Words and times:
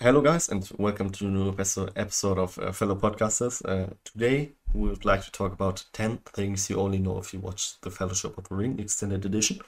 hello, 0.00 0.20
guys, 0.20 0.48
and 0.48 0.70
welcome 0.78 1.10
to 1.10 1.26
a 1.26 1.30
new 1.30 1.48
episode 1.48 2.38
of 2.38 2.56
uh, 2.58 2.70
Fellow 2.70 2.94
Podcasters. 2.94 3.60
Uh, 3.64 3.92
today, 4.04 4.52
we 4.72 4.88
would 4.88 5.04
like 5.04 5.24
to 5.24 5.32
talk 5.32 5.52
about 5.52 5.84
10 5.92 6.18
things 6.18 6.70
you 6.70 6.76
only 6.76 6.98
know 6.98 7.18
if 7.18 7.34
you 7.34 7.40
watch 7.40 7.80
The 7.80 7.90
Fellowship 7.90 8.38
of 8.38 8.48
the 8.48 8.54
Ring 8.54 8.78
Extended 8.78 9.24
Edition. 9.24 9.60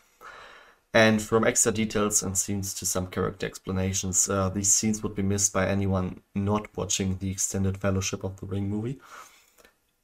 And 0.95 1.21
from 1.21 1.45
extra 1.45 1.73
details 1.73 2.23
and 2.23 2.39
scenes 2.39 2.75
to 2.75 2.87
some 2.87 3.09
character 3.09 3.45
explanations, 3.45 4.29
uh, 4.29 4.51
these 4.51 4.73
scenes 4.73 5.03
would 5.03 5.17
be 5.17 5.23
missed 5.23 5.53
by 5.53 5.67
anyone 5.67 6.21
not 6.35 6.77
watching 6.77 7.19
the 7.19 7.31
Extended 7.31 7.79
Fellowship 7.79 8.23
of 8.23 8.39
the 8.39 8.47
Ring 8.47 8.69
movie. 8.69 9.01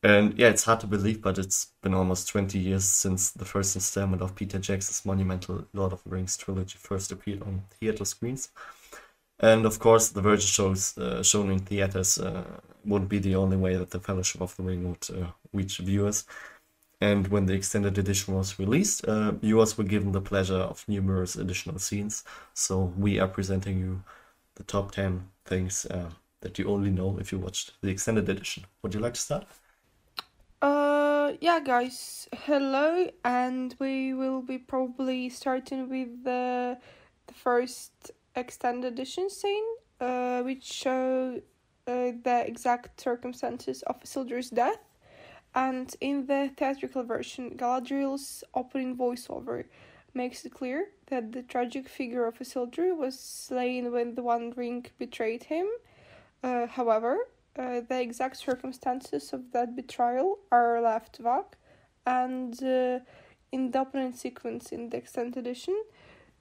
And 0.03 0.37
yeah, 0.37 0.49
it's 0.49 0.65
hard 0.65 0.81
to 0.81 0.89
believe, 0.89 1.23
but 1.23 1.39
it's 1.39 1.69
been 1.83 1.95
almost 1.95 2.29
20 2.29 2.59
years 2.59 2.85
since 2.85 3.31
the 3.31 3.45
first 3.45 3.77
installment 3.77 4.23
of 4.23 4.35
Peter 4.35 4.59
Jackson's 4.59 5.05
monumental 5.05 5.67
Lord 5.73 5.93
of 5.93 6.03
the 6.03 6.11
Rings 6.11 6.37
trilogy 6.37 6.79
first 6.79 7.13
appeared 7.13 7.43
on 7.43 7.63
theater 7.71 8.05
screens. 8.05 8.51
And 9.39 9.67
of 9.67 9.79
course, 9.79 10.09
the 10.09 10.23
version 10.23 10.47
shows 10.47 10.97
uh, 10.99 11.23
shown 11.23 11.51
in 11.51 11.59
theaters 11.61 12.19
uh, 12.19 12.45
wouldn't 12.85 13.11
be 13.11 13.19
the 13.19 13.37
only 13.37 13.57
way 13.57 13.77
that 13.77 13.91
the 13.91 14.01
Fellowship 14.01 14.41
of 14.41 14.57
the 14.57 14.63
Ring 14.63 14.89
would 14.89 15.11
uh, 15.11 15.31
reach 15.53 15.79
viewers. 15.79 16.25
And 17.01 17.29
when 17.29 17.45
the 17.47 17.53
extended 17.55 17.99
edition 17.99 18.35
was 18.35 18.59
released, 18.59 19.05
uh, 19.05 19.33
viewers 19.33 19.77
were 19.77 19.85
given 19.85 20.13
the 20.13 20.21
pleasure 20.23 20.57
of 20.57 20.89
numerous 20.89 21.37
additional 21.37 21.79
scenes. 21.79 22.25
So 22.55 22.95
we 22.97 23.19
are 23.21 23.29
presenting 23.29 23.79
you 23.79 24.03
the 24.55 24.65
top 24.65 24.93
10 24.93 25.29
things 25.45 25.85
uh, 25.87 26.11
that 26.41 26.59
you 26.59 26.69
only 26.69 26.91
know 26.91 27.19
if 27.21 27.33
you 27.33 27.39
watched 27.39 27.73
the 27.83 27.91
extended 27.91 28.29
edition. 28.29 28.65
Would 28.83 28.95
you 28.95 29.01
like 29.01 29.15
to 29.15 29.21
start? 29.21 29.47
Uh, 30.63 31.33
yeah, 31.41 31.61
guys, 31.61 32.29
hello, 32.33 33.11
and 33.25 33.75
we 33.79 34.15
will 34.15 34.41
be 34.41 34.59
probably 34.59 35.29
starting 35.29 35.89
with 35.89 36.25
the 36.25 36.79
the 37.27 37.35
first 37.35 38.13
extended 38.37 38.93
edition 38.93 39.29
scene, 39.31 39.65
uh, 40.01 40.43
which 40.43 40.65
show 40.65 41.41
uh, 41.87 41.93
the 42.23 42.45
exact 42.47 43.01
circumstances 43.01 43.83
of 43.83 44.01
Isildur's 44.01 44.51
death. 44.51 44.79
And 45.55 45.95
in 46.01 46.27
the 46.27 46.51
theatrical 46.57 47.03
version, 47.03 47.57
Galadriel's 47.57 48.45
opening 48.55 48.97
voiceover 48.97 49.65
makes 50.13 50.45
it 50.45 50.53
clear 50.53 50.89
that 51.07 51.33
the 51.33 51.43
tragic 51.43 51.89
figure 51.89 52.27
of 52.27 52.39
Isildur 52.39 52.97
was 52.97 53.19
slain 53.19 53.93
when 53.93 54.15
the 54.15 54.23
One 54.23 54.53
Ring 54.57 54.87
betrayed 54.99 55.45
him. 55.45 55.67
Uh, 56.43 56.67
however, 56.67 57.29
uh, 57.59 57.81
the 57.89 58.01
exact 58.01 58.37
circumstances 58.37 59.33
of 59.33 59.53
that 59.53 59.75
betrayal 59.75 60.39
are 60.53 60.81
left 60.81 61.19
vague, 61.19 61.57
and 62.07 62.63
uh, 62.63 62.99
in 63.51 63.71
the 63.71 63.79
opening 63.79 64.13
sequence 64.13 64.73
in 64.73 64.91
the 64.91 64.99
extended 64.99 65.39
edition, 65.39 65.77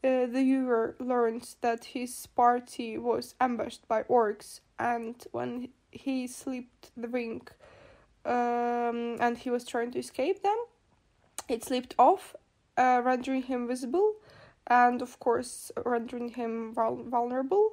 uh, 0.05 0.27
the 0.27 0.43
viewer 0.43 0.95
learns 0.99 1.57
that 1.61 1.85
his 1.85 2.27
party 2.27 2.97
was 2.97 3.33
ambushed 3.41 3.87
by 3.87 4.03
orcs, 4.03 4.59
and 4.77 5.15
when 5.31 5.69
he 5.91 6.27
slipped 6.27 6.91
the 6.95 7.07
ring 7.07 7.41
um, 8.25 9.17
and 9.19 9.37
he 9.37 9.49
was 9.49 9.65
trying 9.65 9.91
to 9.91 9.99
escape 9.99 10.43
them, 10.43 10.57
it 11.47 11.63
slipped 11.63 11.95
off, 11.97 12.35
uh, 12.77 13.01
rendering 13.03 13.43
him 13.43 13.67
visible, 13.67 14.13
and 14.67 15.01
of 15.01 15.19
course, 15.19 15.71
rendering 15.85 16.29
him 16.29 16.73
vul- 16.73 17.03
vulnerable 17.03 17.71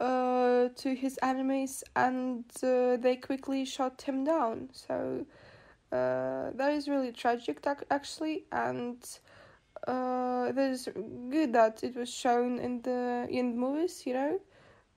uh, 0.00 0.68
to 0.76 0.94
his 0.94 1.18
enemies, 1.22 1.82
and 1.96 2.44
uh, 2.62 2.96
they 2.96 3.16
quickly 3.16 3.64
shot 3.64 4.02
him 4.02 4.24
down. 4.24 4.68
So 4.72 5.26
uh, 5.92 6.50
that 6.54 6.72
is 6.72 6.88
really 6.88 7.12
tragic, 7.12 7.66
actually, 7.90 8.44
and 8.52 8.98
uh, 9.86 10.52
is 10.56 10.88
good 11.30 11.52
that 11.52 11.82
it 11.82 11.96
was 11.96 12.12
shown 12.12 12.58
in 12.58 12.82
the 12.82 13.26
in 13.30 13.52
the 13.52 13.58
movies, 13.58 14.02
you 14.06 14.14
know, 14.14 14.40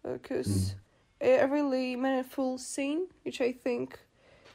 because 0.03 0.75
mm. 1.21 1.43
a 1.43 1.47
really 1.47 1.95
meaningful 1.95 2.57
scene, 2.57 3.07
which 3.23 3.41
I 3.41 3.51
think, 3.51 3.99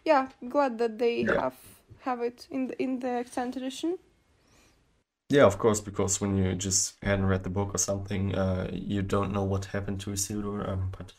yeah, 0.04 0.28
glad 0.48 0.78
that 0.78 0.98
they 0.98 1.22
yeah. 1.22 1.40
have 1.40 1.56
have 2.00 2.20
it 2.20 2.46
in 2.50 2.68
the 2.68 2.82
in 2.82 2.98
the 3.00 3.18
extended 3.20 3.62
edition. 3.62 3.98
Yeah, 5.28 5.46
of 5.46 5.58
course, 5.58 5.80
because 5.80 6.20
when 6.20 6.36
you 6.36 6.54
just 6.54 6.94
hadn't 7.02 7.24
read 7.24 7.42
the 7.42 7.50
book 7.50 7.74
or 7.74 7.78
something, 7.78 8.34
uh, 8.34 8.68
you 8.70 9.00
don't 9.00 9.32
know 9.32 9.44
what 9.44 9.64
happened 9.66 9.98
to 10.00 10.10
Isildur, 10.10 10.68
um, 10.68 10.92
but 10.96 11.14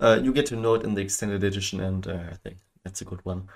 uh, 0.00 0.18
you 0.22 0.32
get 0.32 0.46
to 0.46 0.56
know 0.56 0.74
it 0.74 0.84
in 0.84 0.94
the 0.94 1.02
extended 1.02 1.44
edition, 1.44 1.80
and 1.80 2.06
uh, 2.06 2.30
I 2.30 2.34
think 2.42 2.58
that's 2.82 3.02
a 3.02 3.04
good 3.04 3.22
one. 3.24 3.48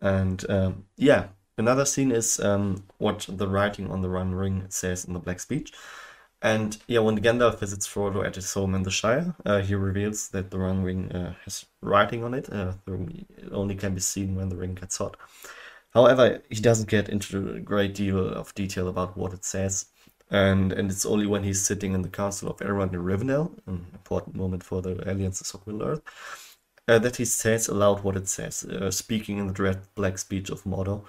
And 0.00 0.44
um, 0.50 0.84
yeah, 0.96 1.28
Another 1.58 1.86
scene 1.86 2.12
is 2.12 2.38
um, 2.40 2.84
what 2.98 3.26
the 3.28 3.48
writing 3.48 3.90
on 3.90 4.02
the 4.02 4.10
One 4.10 4.34
Ring 4.34 4.66
says 4.68 5.04
in 5.04 5.14
the 5.14 5.18
Black 5.18 5.40
Speech. 5.40 5.72
And 6.42 6.76
yeah, 6.86 7.00
when 7.00 7.18
Gandalf 7.18 7.60
visits 7.60 7.88
Frodo 7.88 8.24
at 8.24 8.34
his 8.34 8.52
home 8.52 8.74
in 8.74 8.82
the 8.82 8.90
Shire, 8.90 9.34
uh, 9.46 9.62
he 9.62 9.74
reveals 9.74 10.28
that 10.28 10.50
the 10.50 10.58
One 10.58 10.82
Ring 10.82 11.10
uh, 11.12 11.34
has 11.44 11.64
writing 11.80 12.22
on 12.24 12.34
it. 12.34 12.52
Uh, 12.52 12.74
it 12.86 13.52
only 13.52 13.74
can 13.74 13.94
be 13.94 14.00
seen 14.00 14.36
when 14.36 14.50
the 14.50 14.56
ring 14.56 14.74
gets 14.74 14.98
hot. 14.98 15.16
However, 15.94 16.42
he 16.50 16.60
doesn't 16.60 16.90
get 16.90 17.08
into 17.08 17.54
a 17.54 17.60
great 17.60 17.94
deal 17.94 18.18
of 18.18 18.54
detail 18.54 18.88
about 18.88 19.16
what 19.16 19.32
it 19.32 19.46
says. 19.46 19.86
And, 20.30 20.72
and 20.72 20.90
it's 20.90 21.06
only 21.06 21.26
when 21.26 21.42
he's 21.42 21.64
sitting 21.64 21.94
in 21.94 22.02
the 22.02 22.10
castle 22.10 22.50
of 22.50 22.58
Elrond 22.58 22.92
in 22.92 23.02
Rivendell, 23.02 23.52
an 23.66 23.86
important 23.94 24.36
moment 24.36 24.62
for 24.62 24.82
the 24.82 25.10
alliances 25.10 25.54
of 25.54 25.66
Middle 25.66 25.84
Earth, 25.84 26.02
uh, 26.88 26.98
that 26.98 27.16
he 27.16 27.24
says 27.24 27.68
aloud 27.68 28.02
what 28.04 28.16
it 28.16 28.28
says, 28.28 28.64
uh, 28.64 28.90
speaking 28.90 29.38
in 29.38 29.48
the 29.48 29.52
dread 29.52 29.80
black 29.94 30.18
speech 30.18 30.50
of 30.50 30.64
Mordor. 30.64 31.04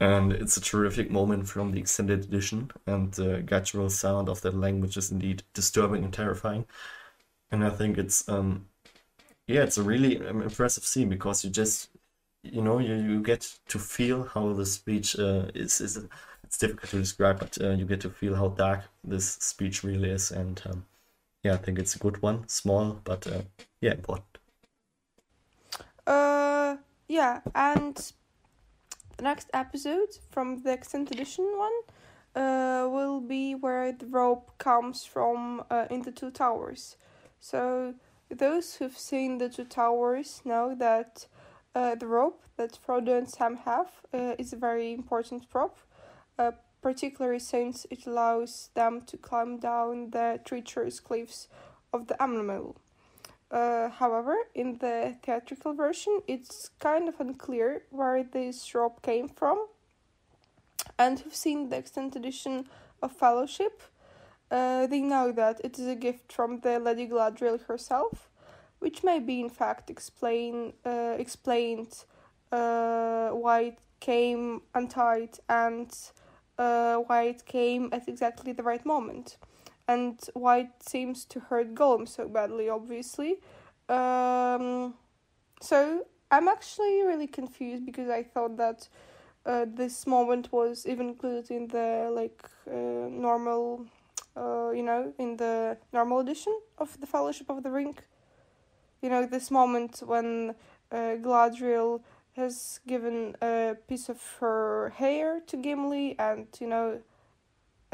And 0.00 0.32
it's 0.32 0.56
a 0.56 0.60
terrific 0.60 1.10
moment 1.10 1.48
from 1.48 1.70
the 1.72 1.78
extended 1.80 2.24
edition 2.24 2.70
and 2.86 3.12
the 3.12 3.42
guttural 3.42 3.88
sound 3.90 4.28
of 4.28 4.40
that 4.42 4.54
language 4.54 4.96
is 4.96 5.12
indeed 5.12 5.44
disturbing 5.54 6.04
and 6.04 6.12
terrifying. 6.12 6.66
And 7.50 7.64
i 7.64 7.70
think 7.70 7.98
it's 7.98 8.28
um 8.28 8.66
yeah 9.46 9.62
it's 9.62 9.78
a 9.78 9.82
really 9.82 10.26
um, 10.26 10.42
impressive 10.42 10.84
scene 10.84 11.08
because 11.08 11.44
you 11.44 11.50
just 11.50 11.90
you 12.42 12.62
know 12.62 12.78
you, 12.78 12.94
you 12.94 13.22
get 13.22 13.58
to 13.68 13.78
feel 13.78 14.24
how 14.24 14.52
the 14.54 14.66
speech 14.66 15.18
uh, 15.18 15.50
is 15.54 15.80
is 15.80 15.96
it's 16.44 16.58
difficult 16.58 16.90
to 16.90 16.98
describe 17.00 17.38
but 17.40 17.58
uh, 17.60 17.70
you 17.70 17.84
get 17.86 18.00
to 18.02 18.10
feel 18.10 18.34
how 18.36 18.48
dark 18.48 18.82
this 19.04 19.34
speech 19.34 19.84
really 19.84 20.10
is. 20.10 20.30
And 20.30 20.62
um, 20.66 20.86
yeah 21.42 21.54
i 21.54 21.58
think 21.58 21.78
it's 21.78 21.96
a 21.96 21.98
good 21.98 22.22
one 22.22 22.48
small 22.48 23.00
but 23.04 23.26
uh, 23.26 23.42
yeah 23.80 23.92
important. 23.92 24.26
uh 24.26 24.31
yeah 27.12 27.40
and 27.54 28.12
the 29.18 29.22
next 29.22 29.48
episode 29.52 30.08
from 30.30 30.62
the 30.62 30.72
extended 30.72 31.12
edition 31.12 31.44
one 31.56 31.76
uh, 32.34 32.88
will 32.88 33.20
be 33.20 33.54
where 33.54 33.92
the 33.92 34.06
rope 34.06 34.56
comes 34.56 35.04
from 35.04 35.62
uh, 35.70 35.86
in 35.90 36.00
the 36.02 36.10
two 36.10 36.30
towers. 36.30 36.96
So 37.40 37.94
those 38.30 38.76
who've 38.76 38.96
seen 38.96 39.36
the 39.36 39.50
two 39.50 39.64
towers 39.64 40.40
know 40.44 40.74
that 40.74 41.26
uh, 41.74 41.94
the 41.96 42.06
rope 42.06 42.42
that 42.56 42.78
Frodo 42.86 43.18
and 43.18 43.28
Sam 43.28 43.56
have 43.64 43.90
uh, 44.14 44.34
is 44.38 44.54
a 44.54 44.56
very 44.56 44.94
important 44.94 45.50
prop, 45.50 45.76
uh, 46.38 46.52
particularly 46.80 47.38
since 47.38 47.86
it 47.90 48.06
allows 48.06 48.70
them 48.74 49.02
to 49.02 49.18
climb 49.18 49.58
down 49.58 50.10
the 50.10 50.40
treacherous 50.44 51.00
cliffs 51.00 51.48
of 51.92 52.06
the 52.06 52.22
Emyn 52.22 52.46
Muil. 52.46 52.76
Uh, 53.52 53.90
however, 53.90 54.34
in 54.54 54.78
the 54.78 55.14
theatrical 55.22 55.74
version, 55.74 56.22
it's 56.26 56.70
kind 56.80 57.06
of 57.06 57.20
unclear 57.20 57.82
where 57.90 58.24
this 58.24 58.74
rope 58.74 59.02
came 59.02 59.28
from. 59.28 59.66
And 60.98 61.20
who've 61.20 61.34
seen 61.34 61.68
the 61.68 61.76
extended 61.76 62.16
edition 62.16 62.66
of 63.02 63.12
Fellowship, 63.12 63.82
uh, 64.50 64.86
they 64.86 65.00
know 65.00 65.32
that 65.32 65.60
it 65.62 65.78
is 65.78 65.86
a 65.86 65.94
gift 65.94 66.32
from 66.32 66.60
the 66.60 66.78
Lady 66.78 67.06
Galadriel 67.06 67.62
herself, 67.66 68.30
which 68.78 69.04
may 69.04 69.18
be 69.18 69.40
in 69.40 69.50
fact 69.50 69.90
explain 69.90 70.72
uh, 70.86 71.14
explained 71.18 72.04
uh, 72.52 73.30
why 73.30 73.60
it 73.60 73.78
came 74.00 74.62
untied 74.74 75.38
and 75.48 75.94
uh, 76.58 76.96
why 76.96 77.24
it 77.24 77.44
came 77.44 77.90
at 77.92 78.08
exactly 78.08 78.52
the 78.52 78.62
right 78.62 78.84
moment 78.86 79.36
and 79.88 80.18
why 80.34 80.58
it 80.58 80.70
seems 80.80 81.24
to 81.26 81.40
hurt 81.40 81.74
Gollum 81.74 82.08
so 82.08 82.28
badly, 82.28 82.68
obviously. 82.68 83.38
Um, 83.88 84.94
so 85.60 86.06
I'm 86.30 86.48
actually 86.48 87.02
really 87.02 87.26
confused 87.26 87.84
because 87.84 88.08
I 88.08 88.22
thought 88.22 88.56
that 88.56 88.88
uh, 89.44 89.66
this 89.68 90.06
moment 90.06 90.52
was 90.52 90.86
even 90.86 91.08
included 91.08 91.50
in 91.50 91.68
the 91.68 92.10
like 92.12 92.48
uh, 92.70 93.08
normal, 93.10 93.86
uh, 94.36 94.70
you 94.70 94.82
know, 94.82 95.12
in 95.18 95.36
the 95.36 95.76
normal 95.92 96.20
edition 96.20 96.56
of 96.78 96.98
the 97.00 97.06
Fellowship 97.06 97.50
of 97.50 97.62
the 97.62 97.70
Ring. 97.70 97.96
You 99.00 99.10
know, 99.10 99.26
this 99.26 99.50
moment 99.50 100.02
when 100.06 100.54
uh, 100.92 101.16
Galadriel 101.20 102.02
has 102.36 102.80
given 102.86 103.36
a 103.42 103.76
piece 103.88 104.08
of 104.08 104.22
her 104.40 104.90
hair 104.96 105.40
to 105.48 105.56
Gimli, 105.56 106.16
and 106.18 106.46
you 106.60 106.68
know, 106.68 107.00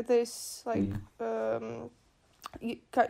this 0.06 0.62
like 0.66 0.90
mm. 1.20 1.90
um, 1.90 1.90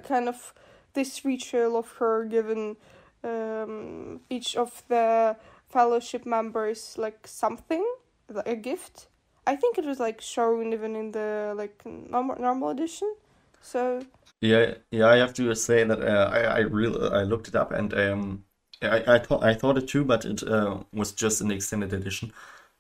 kind 0.03 0.29
of 0.29 0.55
this 0.95 1.25
ritual 1.25 1.77
of 1.77 1.91
her 1.99 2.25
giving 2.25 2.77
um, 3.25 4.21
each 4.31 4.57
of 4.57 4.83
the 4.89 5.37
fellowship 5.69 6.25
members 6.25 6.97
like 6.99 7.27
something 7.27 7.85
like 8.29 8.49
a 8.49 8.57
gift. 8.57 9.09
I 9.47 9.57
think 9.57 9.79
it 9.79 9.85
was 9.85 9.99
like 9.99 10.21
shown 10.21 10.73
even 10.73 10.97
in 10.97 11.13
the 11.13 11.55
like 11.57 11.85
normal 11.85 12.37
normal 12.39 12.71
edition. 12.71 13.15
So 13.61 14.03
Yeah, 14.41 14.75
yeah, 14.91 15.09
I 15.09 15.17
have 15.17 15.35
to 15.35 15.55
say 15.55 15.85
that 15.85 16.01
uh, 16.01 16.31
I 16.33 16.41
I 16.41 16.59
really 16.61 17.11
I 17.11 17.23
looked 17.25 17.49
it 17.49 17.55
up 17.55 17.73
and 17.73 17.95
um 17.95 18.45
I 18.83 19.15
I 19.15 19.19
thought 19.19 19.43
I 19.43 19.55
thought 19.55 19.79
it 19.79 19.89
too, 19.89 20.05
but 20.05 20.25
it 20.25 20.43
uh, 20.43 20.79
was 20.93 21.13
just 21.13 21.41
an 21.41 21.51
extended 21.51 21.93
edition, 21.93 22.33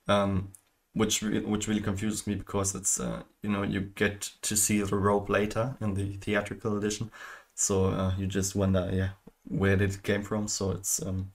um, 0.06 0.52
which 0.98 1.22
re 1.22 1.40
which 1.40 1.68
really 1.68 1.80
confuses 1.80 2.26
me 2.26 2.34
because 2.34 2.74
it's 2.74 2.98
uh, 2.98 3.22
you 3.42 3.50
know 3.50 3.62
you 3.62 3.80
get 3.80 4.32
to 4.42 4.56
see 4.56 4.80
the 4.82 4.96
rope 4.96 5.28
later 5.28 5.76
in 5.80 5.94
the 5.94 6.16
theatrical 6.16 6.76
edition, 6.76 7.10
so 7.54 7.86
uh, 7.86 8.12
you 8.18 8.26
just 8.26 8.56
wonder 8.56 8.90
yeah 8.92 9.10
where 9.44 9.76
did 9.76 9.94
it 9.94 10.02
came 10.02 10.22
from. 10.22 10.48
So 10.48 10.72
it's 10.72 11.00
um 11.06 11.32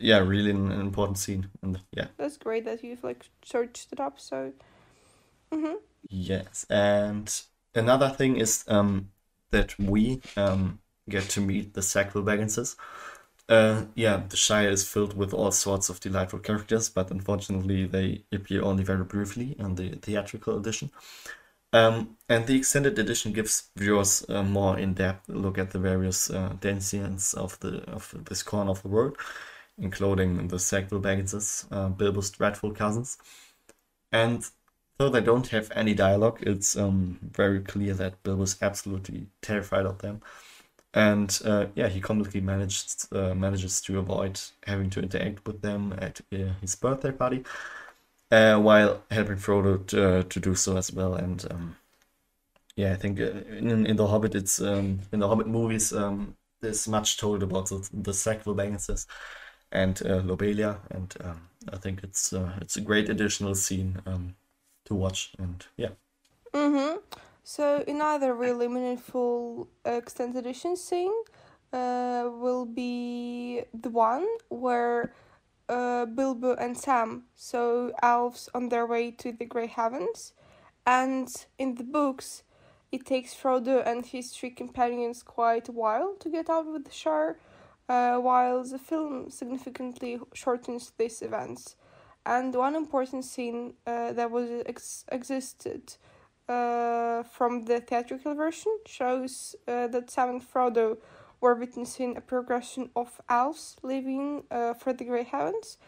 yeah 0.00 0.18
really 0.18 0.50
an, 0.50 0.72
an 0.72 0.80
important 0.80 1.18
scene 1.18 1.48
and 1.62 1.80
yeah 1.92 2.08
That's 2.16 2.36
great 2.36 2.64
that 2.64 2.82
you've 2.82 3.04
like 3.04 3.28
searched 3.44 3.92
it 3.92 4.00
up. 4.00 4.18
So, 4.18 4.52
mm-hmm. 5.52 5.76
yes 6.08 6.66
and 6.70 7.42
another 7.74 8.08
thing 8.08 8.36
is 8.36 8.64
um 8.68 9.10
that 9.50 9.78
we 9.78 10.22
um 10.36 10.80
get 11.08 11.28
to 11.30 11.40
meet 11.40 11.74
the 11.74 11.82
Sackville 11.82 12.24
Bagginses. 12.24 12.76
Uh, 13.48 13.84
yeah, 13.94 14.22
the 14.28 14.36
Shire 14.36 14.70
is 14.70 14.88
filled 14.88 15.16
with 15.16 15.32
all 15.32 15.52
sorts 15.52 15.88
of 15.88 16.00
delightful 16.00 16.40
characters, 16.40 16.88
but 16.88 17.10
unfortunately 17.10 17.86
they 17.86 18.24
appear 18.32 18.62
only 18.62 18.82
very 18.82 19.04
briefly 19.04 19.54
in 19.58 19.76
the 19.76 19.90
theatrical 19.90 20.58
edition. 20.58 20.90
Um, 21.72 22.16
and 22.28 22.46
the 22.46 22.56
extended 22.56 22.98
edition 22.98 23.32
gives 23.32 23.70
viewers 23.76 24.24
a 24.28 24.42
more 24.42 24.78
in-depth 24.78 25.28
look 25.28 25.58
at 25.58 25.70
the 25.70 25.78
various 25.78 26.30
uh, 26.30 26.54
denizens 26.60 27.34
of 27.34 27.58
the 27.60 27.82
of 27.90 28.14
this 28.24 28.42
corner 28.42 28.70
of 28.70 28.82
the 28.82 28.88
world, 28.88 29.16
including 29.78 30.48
the 30.48 30.58
Sackville 30.58 31.00
Bagginses, 31.00 31.66
uh, 31.70 31.88
Bilbo's 31.88 32.30
dreadful 32.30 32.72
cousins. 32.72 33.18
And 34.10 34.44
though 34.98 35.10
they 35.10 35.20
don't 35.20 35.48
have 35.48 35.70
any 35.74 35.94
dialogue, 35.94 36.38
it's 36.42 36.76
um, 36.76 37.18
very 37.22 37.60
clear 37.60 37.94
that 37.94 38.22
Bilbo's 38.22 38.56
absolutely 38.62 39.26
terrified 39.42 39.86
of 39.86 39.98
them. 39.98 40.22
And 40.96 41.38
uh, 41.44 41.66
yeah, 41.76 41.88
he 41.88 42.00
completely 42.00 42.40
managed 42.40 43.06
uh, 43.12 43.34
manages 43.34 43.82
to 43.82 43.98
avoid 44.00 44.40
having 44.66 44.90
to 44.90 45.00
interact 45.02 45.46
with 45.46 45.60
them 45.62 45.94
at 45.98 46.20
uh, 46.32 46.54
his 46.62 46.74
birthday 46.74 47.12
party, 47.12 47.44
uh, 48.32 48.58
while 48.58 49.02
helping 49.10 49.36
Frodo 49.36 49.86
to, 49.88 50.24
to 50.24 50.40
do 50.40 50.54
so 50.54 50.76
as 50.78 50.92
well. 50.92 51.14
And 51.14 51.46
um, 51.50 51.76
yeah, 52.76 52.92
I 52.92 52.96
think 52.96 53.20
uh, 53.20 53.32
in 53.58 53.86
in 53.86 53.96
the 53.96 54.06
Hobbit, 54.06 54.34
it's 54.34 54.60
um, 54.60 55.00
in 55.12 55.20
the 55.20 55.28
Hobbit 55.28 55.46
movies, 55.46 55.92
um, 55.92 56.36
there's 56.62 56.88
much 56.88 57.18
told 57.18 57.42
about 57.42 57.68
the, 57.68 57.88
the 57.92 58.14
Sackville 58.14 58.56
Bagginses 58.56 59.06
and 59.72 60.02
uh, 60.06 60.22
Lobelia, 60.24 60.78
and 60.90 61.14
um, 61.22 61.48
I 61.72 61.76
think 61.76 62.02
it's 62.02 62.32
uh, 62.32 62.52
it's 62.62 62.76
a 62.76 62.80
great 62.80 63.10
additional 63.10 63.54
scene 63.54 64.00
um, 64.06 64.36
to 64.86 64.94
watch. 64.94 65.32
And 65.38 65.66
yeah, 65.76 65.90
Mm-hmm. 66.56 66.98
So 67.48 67.84
another 67.86 68.34
really 68.34 68.66
meaningful 68.66 69.68
uh, 69.86 69.90
extended 69.92 70.44
edition 70.44 70.74
scene 70.74 71.12
uh, 71.72 72.28
will 72.28 72.66
be 72.66 73.62
the 73.72 73.88
one 73.88 74.26
where 74.48 75.14
uh, 75.68 76.06
Bilbo 76.06 76.56
and 76.56 76.76
Sam, 76.76 77.26
so 77.36 77.92
elves 78.02 78.48
on 78.52 78.68
their 78.68 78.84
way 78.84 79.12
to 79.12 79.30
the 79.30 79.44
Grey 79.44 79.68
Heavens, 79.68 80.32
and 80.84 81.28
in 81.56 81.76
the 81.76 81.84
books, 81.84 82.42
it 82.90 83.06
takes 83.06 83.32
Frodo 83.32 83.80
and 83.86 84.04
his 84.04 84.32
three 84.32 84.50
companions 84.50 85.22
quite 85.22 85.68
a 85.68 85.72
while 85.72 86.16
to 86.18 86.28
get 86.28 86.50
out 86.50 86.66
of 86.66 86.82
the 86.82 86.90
Shire, 86.90 87.38
uh, 87.88 88.16
while 88.16 88.64
the 88.64 88.80
film 88.80 89.30
significantly 89.30 90.18
shortens 90.34 90.92
these 90.98 91.22
events. 91.22 91.76
And 92.24 92.52
one 92.56 92.74
important 92.74 93.24
scene 93.24 93.74
uh, 93.86 94.14
that 94.14 94.32
was 94.32 94.64
ex- 94.66 95.04
existed 95.12 95.96
uh, 96.48 97.22
from 97.24 97.64
the 97.64 97.80
theatrical 97.80 98.34
version 98.34 98.78
shows 98.86 99.56
uh, 99.66 99.86
that 99.88 100.10
Sam 100.10 100.30
and 100.30 100.42
Frodo 100.42 100.98
were 101.40 101.54
witnessing 101.54 102.16
a 102.16 102.20
progression 102.20 102.90
of 102.94 103.20
elves 103.28 103.76
leaving 103.82 104.44
uh, 104.50 104.74
for 104.74 104.92
the 104.92 105.04
Grey 105.04 105.24
Heavens, 105.24 105.78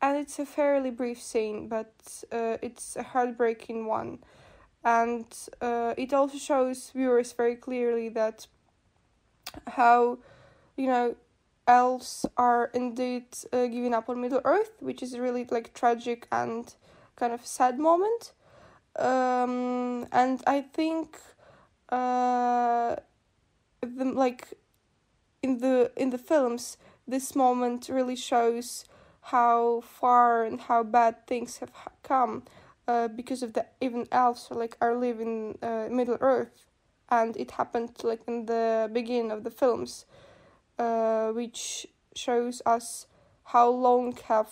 and 0.00 0.16
it's 0.16 0.38
a 0.38 0.46
fairly 0.46 0.90
brief 0.90 1.20
scene, 1.20 1.68
but 1.68 1.92
uh, 2.30 2.58
it's 2.62 2.96
a 2.96 3.02
heartbreaking 3.02 3.86
one. 3.86 4.18
And 4.84 5.26
uh, 5.62 5.94
it 5.96 6.12
also 6.12 6.36
shows 6.36 6.90
viewers 6.90 7.32
very 7.32 7.56
clearly 7.56 8.10
that 8.10 8.46
how, 9.68 10.18
you 10.76 10.86
know, 10.86 11.16
elves 11.66 12.26
are 12.36 12.70
indeed 12.74 13.24
uh, 13.50 13.66
giving 13.66 13.94
up 13.94 14.10
on 14.10 14.20
Middle 14.20 14.42
Earth, 14.44 14.72
which 14.80 15.02
is 15.02 15.18
really 15.18 15.46
like 15.50 15.72
tragic 15.72 16.28
and 16.30 16.74
kind 17.16 17.32
of 17.32 17.46
sad 17.46 17.78
moment. 17.78 18.33
Um, 18.96 20.06
and 20.12 20.42
I 20.46 20.60
think 20.60 21.18
uh, 21.88 22.96
the 23.82 24.04
like 24.04 24.54
in 25.42 25.58
the 25.58 25.92
in 25.96 26.10
the 26.10 26.18
films, 26.18 26.76
this 27.06 27.34
moment 27.34 27.88
really 27.88 28.16
shows 28.16 28.84
how 29.32 29.80
far 29.82 30.44
and 30.44 30.60
how 30.60 30.82
bad 30.82 31.26
things 31.26 31.58
have 31.58 31.72
come 32.02 32.44
uh, 32.86 33.08
because 33.08 33.42
of 33.42 33.54
the 33.54 33.66
even 33.80 34.06
elves 34.12 34.48
like 34.50 34.76
are 34.80 34.94
living 34.96 35.58
uh, 35.62 35.88
Middle 35.90 36.18
Earth, 36.20 36.66
and 37.10 37.36
it 37.36 37.52
happened 37.52 37.90
like 38.02 38.20
in 38.26 38.46
the 38.46 38.88
beginning 38.92 39.30
of 39.32 39.44
the 39.44 39.50
films, 39.50 40.06
uh, 40.78 41.30
which 41.30 41.86
shows 42.14 42.62
us 42.66 43.06
how 43.44 43.68
long 43.68 44.16
have 44.28 44.48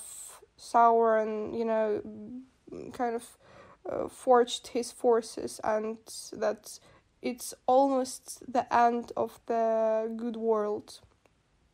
Sauron, 0.58 1.56
you 1.56 1.64
know, 1.64 2.02
kind 2.92 3.14
of 3.14 3.36
uh, 3.88 4.08
forged 4.08 4.68
his 4.68 4.92
forces, 4.92 5.60
and 5.64 5.98
that 6.32 6.78
it's 7.22 7.54
almost 7.66 8.42
the 8.52 8.72
end 8.74 9.12
of 9.16 9.40
the 9.46 10.12
good 10.16 10.36
world. 10.36 11.00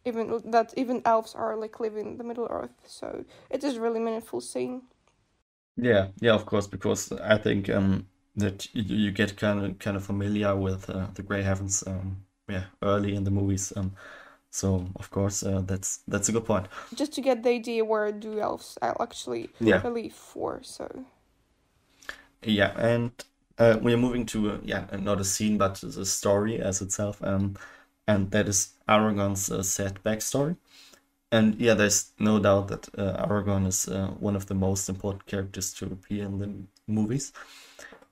Even 0.04 0.42
that 0.50 0.74
even 0.76 1.02
elves 1.04 1.34
are 1.34 1.56
like 1.56 1.80
living 1.80 2.18
the 2.18 2.24
Middle 2.24 2.48
Earth, 2.50 2.84
so 2.86 3.24
it 3.50 3.64
is 3.64 3.78
really 3.78 4.00
meaningful 4.00 4.40
scene. 4.40 4.82
yeah, 5.76 6.08
yeah, 6.20 6.34
of 6.34 6.46
course, 6.46 6.66
because 6.66 7.12
I 7.12 7.38
think 7.38 7.68
um, 7.70 8.08
that 8.36 8.68
you, 8.74 8.82
you 8.82 9.10
get 9.12 9.36
kind 9.36 9.64
of 9.64 9.78
kind 9.78 9.96
of 9.96 10.04
familiar 10.04 10.54
with 10.56 10.88
uh, 10.90 11.06
the 11.14 11.22
Grey 11.22 11.42
Heavens, 11.42 11.84
um, 11.86 12.24
yeah, 12.48 12.64
early 12.82 13.14
in 13.14 13.24
the 13.24 13.30
movies. 13.30 13.72
Um, 13.76 13.92
so 14.50 14.86
of 14.96 15.10
course, 15.10 15.42
uh, 15.42 15.62
that's 15.66 15.98
that's 16.08 16.28
a 16.28 16.32
good 16.32 16.46
point. 16.46 16.68
Just 16.92 17.12
to 17.14 17.22
get 17.22 17.42
the 17.44 17.48
idea 17.50 17.82
where 17.82 18.12
do 18.12 18.38
elves 18.40 18.76
actually 18.82 19.50
Yeah. 19.60 19.84
live 19.84 20.12
for, 20.12 20.62
so. 20.62 21.06
Yeah, 22.42 22.72
and 22.78 23.12
uh, 23.58 23.78
we're 23.80 23.96
moving 23.96 24.26
to 24.26 24.52
uh, 24.52 24.58
yeah, 24.62 24.86
not 24.98 25.20
a 25.20 25.24
scene, 25.24 25.58
but 25.58 25.76
the 25.76 26.06
story 26.06 26.60
as 26.60 26.80
itself, 26.80 27.22
um, 27.22 27.56
and 28.06 28.30
that 28.30 28.48
is 28.48 28.74
Aragorn's 28.88 29.50
uh, 29.50 29.62
sad 29.62 30.00
backstory. 30.04 30.56
And 31.30 31.56
yeah, 31.60 31.74
there's 31.74 32.12
no 32.18 32.38
doubt 32.38 32.68
that 32.68 32.88
uh, 32.98 33.26
Aragorn 33.26 33.66
is 33.66 33.88
uh, 33.88 34.08
one 34.18 34.36
of 34.36 34.46
the 34.46 34.54
most 34.54 34.88
important 34.88 35.26
characters 35.26 35.72
to 35.74 35.86
appear 35.86 36.24
in 36.24 36.38
the 36.38 36.52
movies. 36.86 37.32